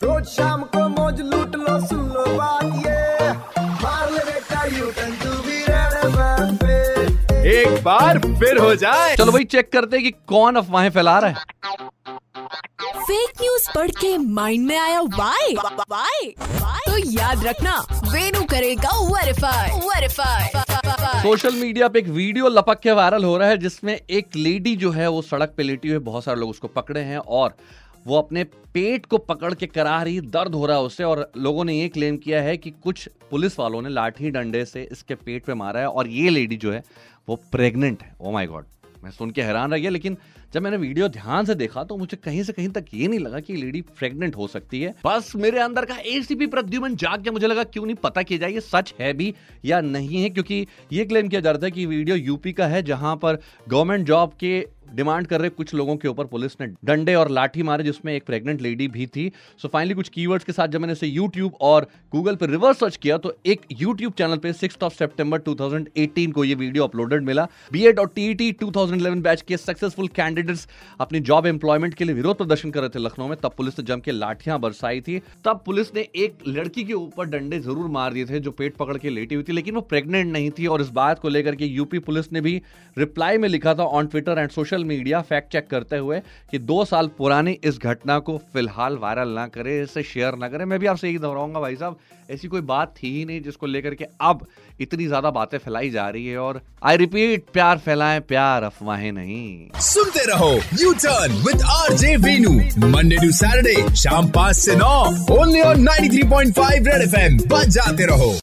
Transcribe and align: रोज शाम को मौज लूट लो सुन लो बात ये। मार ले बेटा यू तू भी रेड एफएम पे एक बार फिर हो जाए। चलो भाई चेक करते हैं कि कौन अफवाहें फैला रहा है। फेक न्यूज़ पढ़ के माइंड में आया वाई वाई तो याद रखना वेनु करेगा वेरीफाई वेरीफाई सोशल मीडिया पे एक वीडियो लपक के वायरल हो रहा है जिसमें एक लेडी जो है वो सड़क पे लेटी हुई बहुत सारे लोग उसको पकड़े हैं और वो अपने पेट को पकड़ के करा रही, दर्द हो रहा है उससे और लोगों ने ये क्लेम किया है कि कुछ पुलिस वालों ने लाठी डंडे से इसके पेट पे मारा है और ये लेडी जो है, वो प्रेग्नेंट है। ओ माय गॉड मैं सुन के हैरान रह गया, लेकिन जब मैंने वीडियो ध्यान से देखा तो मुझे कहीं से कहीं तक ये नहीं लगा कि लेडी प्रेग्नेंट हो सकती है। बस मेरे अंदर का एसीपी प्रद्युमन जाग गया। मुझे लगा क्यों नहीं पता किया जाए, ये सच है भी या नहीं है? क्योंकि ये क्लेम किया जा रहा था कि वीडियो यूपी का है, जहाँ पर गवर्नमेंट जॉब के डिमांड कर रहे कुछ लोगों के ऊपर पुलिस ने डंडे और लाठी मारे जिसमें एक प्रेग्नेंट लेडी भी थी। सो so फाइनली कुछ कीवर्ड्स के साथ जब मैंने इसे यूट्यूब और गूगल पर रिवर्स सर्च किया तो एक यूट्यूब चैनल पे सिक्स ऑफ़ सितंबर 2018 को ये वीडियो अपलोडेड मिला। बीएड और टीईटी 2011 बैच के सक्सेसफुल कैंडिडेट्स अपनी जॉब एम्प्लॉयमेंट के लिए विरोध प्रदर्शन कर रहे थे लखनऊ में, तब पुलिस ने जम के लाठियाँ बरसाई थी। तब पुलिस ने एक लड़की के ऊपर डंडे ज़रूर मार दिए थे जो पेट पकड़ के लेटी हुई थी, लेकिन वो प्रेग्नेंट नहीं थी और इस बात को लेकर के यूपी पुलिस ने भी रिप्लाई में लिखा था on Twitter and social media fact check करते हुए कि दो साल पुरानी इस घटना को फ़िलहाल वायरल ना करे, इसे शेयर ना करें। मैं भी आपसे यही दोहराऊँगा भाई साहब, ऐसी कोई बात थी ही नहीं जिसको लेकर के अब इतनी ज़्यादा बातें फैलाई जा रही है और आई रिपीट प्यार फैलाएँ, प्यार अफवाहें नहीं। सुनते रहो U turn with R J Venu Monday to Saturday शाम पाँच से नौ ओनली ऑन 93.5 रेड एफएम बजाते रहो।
रोज 0.00 0.24
शाम 0.26 0.62
को 0.74 0.88
मौज 0.88 1.20
लूट 1.20 1.54
लो 1.56 1.78
सुन 1.86 2.00
लो 2.08 2.24
बात 2.34 2.64
ये। 2.86 3.30
मार 3.82 4.10
ले 4.10 4.20
बेटा 4.24 4.64
यू 4.66 4.90
तू 5.22 5.30
भी 5.42 5.56
रेड 5.60 5.94
एफएम 5.98 6.56
पे 6.56 6.76
एक 7.52 7.82
बार 7.84 8.18
फिर 8.18 8.58
हो 8.58 8.74
जाए। 8.82 9.16
चलो 9.16 9.32
भाई 9.32 9.44
चेक 9.54 9.70
करते 9.72 9.96
हैं 9.96 10.04
कि 10.04 10.10
कौन 10.28 10.56
अफवाहें 10.56 10.90
फैला 10.90 11.18
रहा 11.18 11.30
है। 11.30 11.34
फेक 12.98 13.40
न्यूज़ 13.40 13.68
पढ़ 13.74 13.90
के 14.00 14.16
माइंड 14.18 14.66
में 14.66 14.76
आया 14.78 15.00
वाई 15.00 15.54
वाई 15.54 16.30
तो 16.38 16.96
याद 17.12 17.44
रखना 17.46 17.76
वेनु 18.12 18.42
करेगा 18.52 18.90
वेरीफाई 19.08 19.80
वेरीफाई 19.80 21.22
सोशल 21.22 21.54
मीडिया 21.54 21.88
पे 21.88 21.98
एक 21.98 22.08
वीडियो 22.20 22.48
लपक 22.50 22.80
के 22.82 22.92
वायरल 22.92 23.24
हो 23.24 23.36
रहा 23.38 23.48
है 23.48 23.56
जिसमें 23.58 23.94
एक 23.94 24.36
लेडी 24.36 24.76
जो 24.76 24.90
है 24.92 25.08
वो 25.08 25.22
सड़क 25.24 25.54
पे 25.56 25.62
लेटी 25.62 25.88
हुई 25.88 25.98
बहुत 26.08 26.24
सारे 26.24 26.40
लोग 26.40 26.50
उसको 26.50 26.68
पकड़े 26.76 27.00
हैं 27.02 27.18
और 27.18 27.56
वो 28.08 28.18
अपने 28.18 28.42
पेट 28.74 29.06
को 29.06 29.18
पकड़ 29.18 29.52
के 29.54 29.66
करा 29.66 30.02
रही, 30.02 30.20
दर्द 30.20 30.54
हो 30.54 30.66
रहा 30.66 30.76
है 30.76 30.82
उससे 30.82 31.04
और 31.04 31.30
लोगों 31.36 31.64
ने 31.64 31.74
ये 31.74 31.88
क्लेम 31.88 32.16
किया 32.16 32.40
है 32.42 32.56
कि 32.56 32.70
कुछ 32.82 33.08
पुलिस 33.30 33.58
वालों 33.58 33.82
ने 33.82 33.88
लाठी 33.90 34.30
डंडे 34.30 34.64
से 34.64 34.88
इसके 34.92 35.14
पेट 35.16 35.44
पे 35.44 35.54
मारा 35.56 35.80
है 35.80 35.88
और 35.88 36.08
ये 36.08 36.30
लेडी 36.30 36.56
जो 36.56 36.72
है, 36.72 36.82
वो 37.28 37.36
प्रेग्नेंट 37.52 38.02
है। 38.02 38.14
ओ 38.20 38.32
माय 38.32 38.46
गॉड 38.46 38.66
मैं 39.04 39.10
सुन 39.10 39.30
के 39.30 39.42
हैरान 39.42 39.70
रह 39.72 39.78
गया, 39.78 39.90
लेकिन 39.90 40.16
जब 40.54 40.62
मैंने 40.62 40.76
वीडियो 40.76 41.08
ध्यान 41.08 41.44
से 41.44 41.54
देखा 41.54 41.82
तो 41.84 41.96
मुझे 41.96 42.16
कहीं 42.16 42.42
से 42.42 42.52
कहीं 42.52 42.68
तक 42.68 42.84
ये 42.94 43.08
नहीं 43.08 43.18
लगा 43.18 43.40
कि 43.40 43.56
लेडी 43.56 43.80
प्रेग्नेंट 43.98 44.36
हो 44.36 44.46
सकती 44.48 44.80
है। 44.82 44.94
बस 45.06 45.32
मेरे 45.36 45.58
अंदर 45.58 45.84
का 45.84 45.96
एसीपी 46.06 46.46
प्रद्युमन 46.46 46.94
जाग 46.96 47.20
गया। 47.20 47.32
मुझे 47.32 47.46
लगा 47.46 47.64
क्यों 47.64 47.84
नहीं 47.86 47.96
पता 47.96 48.22
किया 48.22 48.38
जाए, 48.38 48.52
ये 48.52 48.60
सच 48.60 48.94
है 49.00 49.12
भी 49.12 49.34
या 49.64 49.80
नहीं 49.80 50.22
है? 50.22 50.30
क्योंकि 50.30 50.66
ये 50.92 51.04
क्लेम 51.04 51.28
किया 51.28 51.40
जा 51.40 51.50
रहा 51.50 51.62
था 51.62 51.68
कि 51.68 51.86
वीडियो 51.86 52.16
यूपी 52.16 52.52
का 52.52 52.66
है, 52.66 52.82
जहाँ 52.82 53.14
पर 53.16 53.38
गवर्नमेंट 53.68 54.06
जॉब 54.06 54.32
के 54.40 54.66
डिमांड 54.94 55.26
कर 55.26 55.40
रहे 55.40 55.50
कुछ 55.50 55.74
लोगों 55.74 55.96
के 55.96 56.08
ऊपर 56.08 56.26
पुलिस 56.26 56.56
ने 56.60 56.66
डंडे 56.84 57.14
और 57.14 57.30
लाठी 57.30 57.62
मारे 57.62 57.84
जिसमें 57.84 58.12
एक 58.14 58.24
प्रेग्नेंट 58.26 58.62
लेडी 58.62 58.88
भी 58.88 59.06
थी। 59.06 59.28
सो 59.28 59.66
so 59.66 59.72
फाइनली 59.72 59.94
कुछ 59.94 60.08
कीवर्ड्स 60.08 60.44
के 60.44 60.52
साथ 60.52 60.68
जब 60.68 60.80
मैंने 60.80 60.92
इसे 60.92 61.06
यूट्यूब 61.06 61.56
और 61.60 61.86
गूगल 62.12 62.36
पर 62.36 62.50
रिवर्स 62.50 62.78
सर्च 62.80 62.96
किया 62.96 63.18
तो 63.18 63.34
एक 63.46 63.66
यूट्यूब 63.72 64.12
चैनल 64.12 64.36
पे 64.38 64.52
सिक्स 64.54 64.78
ऑफ़ 64.82 64.94
सितंबर 64.94 65.40
2018 65.40 66.32
को 66.32 66.44
ये 66.44 66.54
वीडियो 66.54 66.84
अपलोडेड 66.84 67.22
मिला। 67.24 67.46
बीएड 67.72 67.98
और 67.98 68.08
टीईटी 68.14 68.50
2011 68.54 69.22
बैच 69.22 69.42
के 69.42 69.56
सक्सेसफुल 69.56 70.08
कैंडिडेट्स 70.10 70.66
अपनी 71.00 71.20
जॉब 71.22 71.46
एम्प्लॉयमेंट 71.46 71.94
के 71.94 72.04
लिए 72.04 72.14
विरोध 72.14 72.36
प्रदर्शन 72.36 72.70
कर 72.70 72.80
रहे 72.80 72.88
थे 72.88 72.98
लखनऊ 72.98 73.28
में, 73.28 73.36
तब 73.36 73.54
पुलिस 73.56 73.78
ने 73.78 73.84
जम 73.84 74.00
के 74.00 74.12
लाठियाँ 74.12 74.58
बरसाई 74.60 75.00
थी। 75.00 75.18
तब 75.44 75.62
पुलिस 75.66 75.94
ने 75.94 76.06
एक 76.16 76.38
लड़की 76.48 76.84
के 76.84 76.92
ऊपर 76.94 77.26
डंडे 77.28 77.58
ज़रूर 77.60 77.88
मार 77.90 78.12
दिए 78.12 78.26
थे 78.26 78.40
जो 78.40 78.50
पेट 78.52 78.76
पकड़ 78.76 78.96
के 78.98 79.10
लेटी 79.10 79.34
हुई 79.34 79.44
थी, 79.44 79.52
लेकिन 79.52 79.74
वो 79.74 79.80
प्रेग्नेंट 79.82 80.32
नहीं 80.32 80.50
थी 80.58 80.66
और 80.66 80.80
इस 80.80 80.88
बात 80.92 81.18
को 81.18 81.28
लेकर 81.28 81.54
के 81.54 81.66
यूपी 81.66 81.98
पुलिस 82.00 82.32
ने 82.32 82.40
भी 82.40 82.60
रिप्लाई 82.96 83.38
में 83.38 83.48
लिखा 83.48 83.74
था 83.74 83.84
on 83.84 84.06
Twitter 84.06 84.38
and 84.38 84.50
social 84.50 84.77
media 84.84 85.20
fact 85.22 85.52
check 85.52 85.68
करते 85.70 85.96
हुए 85.96 86.20
कि 86.50 86.58
दो 86.60 86.84
साल 86.84 87.08
पुरानी 87.18 87.52
इस 87.64 87.78
घटना 87.78 88.18
को 88.18 88.36
फ़िलहाल 88.52 88.96
वायरल 88.98 89.28
ना 89.30 89.46
करे, 89.48 89.80
इसे 89.82 90.02
शेयर 90.04 90.34
ना 90.36 90.48
करें। 90.48 90.64
मैं 90.64 90.78
भी 90.78 90.86
आपसे 90.86 91.08
यही 91.08 91.18
दोहराऊँगा 91.18 91.60
भाई 91.60 91.76
साहब, 91.76 91.98
ऐसी 92.30 92.48
कोई 92.48 92.60
बात 92.62 92.94
थी 92.96 93.12
ही 93.16 93.24
नहीं 93.24 93.40
जिसको 93.42 93.66
लेकर 93.66 93.94
के 93.94 94.06
अब 94.20 94.46
इतनी 94.80 95.06
ज़्यादा 95.06 95.30
बातें 95.30 95.58
फैलाई 95.58 95.90
जा 95.90 96.08
रही 96.08 96.26
है 96.26 96.38
और 96.38 96.60
आई 96.82 96.96
रिपीट 96.96 97.46
प्यार 97.52 97.78
फैलाएँ, 97.78 98.20
प्यार 98.22 98.62
अफवाहें 98.62 99.10
नहीं। 99.12 99.80
सुनते 99.82 100.24
रहो 100.32 100.52
U 100.80 100.92
turn 100.94 101.32
with 101.46 101.62
R 101.70 101.92
J 101.94 102.16
Venu 102.18 102.52
Monday 102.88 103.16
to 103.16 103.30
Saturday 103.34 103.94
शाम 103.96 104.30
पाँच 104.32 104.56
से 104.56 104.76
नौ 104.76 104.98
ओनली 105.38 105.60
ऑन 105.62 105.88
93.5 105.88 106.86
रेड 106.86 107.02
एफएम 107.02 107.38
बजाते 107.48 108.06
रहो। 108.06 108.34